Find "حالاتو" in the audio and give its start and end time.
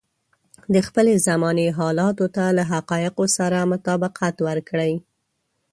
1.77-2.25